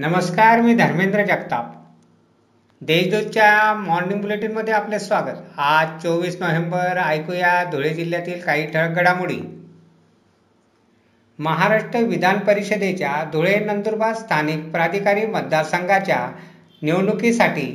नमस्कार 0.00 0.60
मी 0.60 0.74
धर्मेंद्र 0.74 1.24
जगताप. 1.24 1.70
देशदूतच्या 2.82 3.74
मॉर्निंग 3.74 4.20
बुलेटिनमध्ये 4.20 4.74
आपले 4.74 4.98
स्वागत. 4.98 5.36
आज 5.58 6.02
चोवीस 6.02 6.36
नोव्हेंबर 6.40 6.98
ऐकूया 6.98 7.52
धुळे 7.64 7.90
जिल्ह्यातील 7.90 8.40
काही 8.40 8.66
ठळक 8.66 8.90
घडामोडी. 8.90 9.38
महाराष्ट्र 11.38 12.00
विधान 12.00 12.38
परिषदेच्या 12.38 13.24
धुळे 13.32 13.58
नंदुरबार 13.58 14.14
स्थानिक 14.14 14.70
प्राधिकारी 14.70 15.26
मतदारसंघाच्या 15.26 16.20
निवडणुकीसाठी 16.82 17.66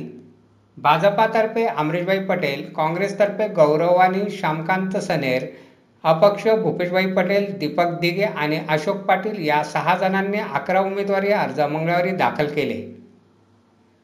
भाजपातर्फे 0.76 1.66
अमरीशभाई 1.66 2.18
पटेल 2.18 2.62
काँग्रेसतर्फे 2.72 3.48
गौरवानी 3.48 4.30
श्यामकांत 4.30 4.96
सनेर 4.96 5.46
अपक्ष 6.04 6.46
भूपेशभाई 6.48 7.06
पटेल 7.06 7.44
दीपक 7.58 7.98
दिगे 8.00 8.22
आणि 8.22 8.58
अशोक 8.68 8.96
पाटील 8.96 9.46
या 9.46 9.62
सहा 9.64 9.96
जणांनी 9.96 10.38
अकरा 10.54 10.80
उमेदवारी 10.80 11.32
अर्ज 11.32 11.60
मंगळवारी 11.60 12.10
दाखल 12.10 12.46
केले. 12.46 12.80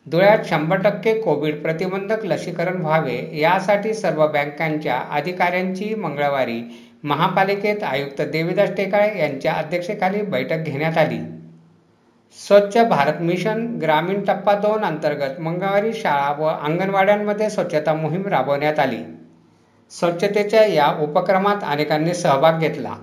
धुळ्यात 0.07 0.45
शंभर 0.45 0.77
टक्के 0.77 1.15
कोविड 1.21 1.63
प्रतिबंधक 1.63 2.25
लसीकरण 2.25 2.81
व्हावे 2.83 3.19
यासाठी 3.33 3.95
सर्व 3.95 4.27
बँकांच्या 4.27 5.01
अधिकाऱ्यांची 5.11 5.95
मंगळवारी 5.95 6.61
महापालिकेत 7.05 7.83
आयुक्त 7.83 8.23
देवीदास 8.23 8.71
टेकाळे 8.77 9.19
यांच्या 9.19 9.53
अध्यक्षतेखाली 9.53 10.23
बैठक 10.23 10.65
घेण्यात 10.65 10.99
आली. 10.99 11.19
स्वच्छ 12.39 12.79
भारत 12.79 13.21
मिशन 13.21 13.67
ग्रामीण 13.83 14.25
टप्पा 14.25 14.55
दोन 14.55 14.85
अंतर्गत 14.85 15.41
मंगळवारी 15.41 15.93
शाळा 15.93 16.33
व 16.39 16.47
अंगणवाड्यांमध्ये 16.47 17.51
स्वच्छता 17.51 17.95
मोहीम 17.95 18.27
राबवण्यात 18.27 18.79
आली. 18.79 19.03
स्वच्छतेच्या 19.91 20.65
या 20.65 20.87
उपक्रमात 21.01 21.57
अनेकांनी 21.63 22.15
सहभाग 22.15 22.59
घेतला. 22.59 22.95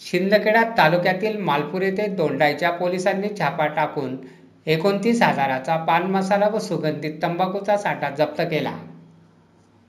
शिंदखेडा 0.00 0.62
तालुक्यातील 0.78 1.36
मालपूर 1.36 1.82
येथे 1.82 2.06
दोंडाईच्या 2.06 2.70
पोलिसांनी 2.70 3.28
छापा 3.38 3.66
टाकून 3.66 4.16
एकोणतीस 4.66 5.22
हजाराचा 5.22 5.76
पान 5.76 6.02
मसाला 6.02 6.48
व 6.48 6.58
सुगंधित 6.58 7.12
तंबाखूचा 7.22 7.76
साठा 7.76 8.10
जप्त 8.10 8.40
केला. 8.40 8.72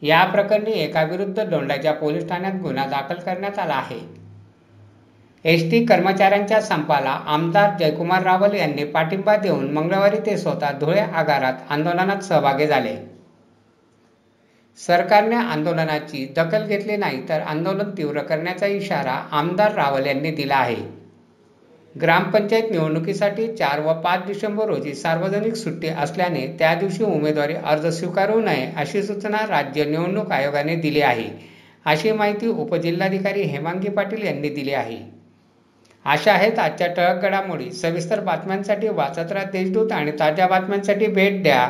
या 0.01 0.23
प्रकरणी 0.25 0.71
एकाविरुद्ध 0.71 1.43
दोंडाईच्या 1.43 1.93
पोलीस 1.93 2.29
ठाण्यात 2.29 2.53
गुन्हा 2.53 2.85
दाखल 2.85 3.15
करण्यात 3.15 3.59
आला 3.59 3.73
आहे. 3.73 3.99
एस 5.45 5.71
टी 5.71 5.85
कर्मचाऱ्यांच्या 5.85 6.61
संपाला 6.61 7.09
आमदार 7.09 7.77
जयकुमार 7.79 8.23
रावल 8.23 8.55
यांनी 8.55 8.83
पाठिंबा 8.83 9.35
देऊन 9.35 9.71
मंगळवारी 9.71 10.17
ते 10.25 10.37
स्वतः 10.37 10.71
धुळे 10.71 10.99
आगारात 10.99 11.53
आंदोलनात 11.69 12.23
सहभागी 12.23 12.67
झाले. 12.67 13.14
सरकारने 14.79 15.35
आंदोलनाची 15.35 16.25
दखल 16.37 16.65
घेतली 16.67 16.97
नाही 16.97 17.21
तर 17.29 17.41
आंदोलन 17.41 17.89
तीव्र 17.89 18.21
करण्याचा 18.21 18.65
इशारा 18.65 19.11
आमदार 19.31 19.71
रावल 19.71 20.05
यांनी 20.05 20.31
दिला 20.31 20.55
आहे. 20.55 20.75
ग्रामपंचायत 21.95 22.71
निवडणुकीसाठी 22.71 23.47
चार 23.55 23.79
व 23.79 23.93
पाच 23.93 24.25
डिसेंबर 24.27 24.65
रोजी 24.65 24.93
सार्वजनिक 24.93 25.55
सुट्टी 25.55 25.87
असल्याने 25.87 26.45
त्या 26.59 26.73
दिवशी 26.75 27.03
उमेदवारी 27.03 27.53
अर्ज 27.53 27.85
स्वीकारू 27.87 28.39
नये 28.39 28.65
अशी 28.77 29.03
सूचना 29.03 29.45
राज्य 29.49 29.85
निवडणूक 29.85 30.31
आयोगाने 30.31 30.75
दिली 30.75 31.01
आहे. 31.01 31.29
अशी 31.85 32.11
माहिती 32.11 32.47
उपजिल्हाधिकारी 32.47 33.41
हेमांगी 33.41 33.89
पाटील 33.89 34.25
यांनी 34.25 34.49
दिली 34.49 34.73
आहे. 34.73 34.97
अशा 36.05 36.33
आहेत 36.33 36.59
आजच्या 36.59 36.87
टळक 36.87 37.21
घडामोडी 37.21 37.71
सविस्तर 37.71 38.19
बातम्यांसाठी 38.19 38.89
वाचत 38.89 39.31
राहा 39.31 39.45
देशदूत 39.45 39.91
आणि 39.91 40.11
ताज्या 40.11 40.47
बातम्यांसाठी 40.47 41.07
भेट 41.07 41.41
द्या. 41.43 41.69